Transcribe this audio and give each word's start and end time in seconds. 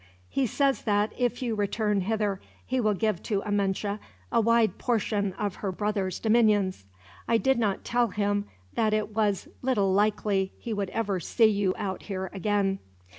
He 0.29 0.47
says 0.47 0.81
that, 0.85 1.13
if 1.15 1.43
you 1.43 1.53
return 1.53 2.01
hither, 2.01 2.41
he 2.65 2.81
will 2.81 2.95
give 2.95 3.21
to 3.21 3.43
Amenche 3.45 3.99
a 4.31 4.41
wide 4.41 4.79
portion 4.79 5.33
of 5.33 5.57
her 5.57 5.71
brother's 5.71 6.17
dominions. 6.17 6.85
I 7.27 7.37
did 7.37 7.59
not 7.59 7.85
tell 7.85 8.07
him 8.07 8.45
that 8.73 8.93
it 8.95 9.13
was 9.15 9.47
little 9.61 9.93
likely 9.93 10.53
he 10.57 10.73
would 10.73 10.89
ever 10.89 11.19
see 11.19 11.45
you 11.45 11.75
out 11.77 12.01
here, 12.01 12.31
again." 12.33 12.79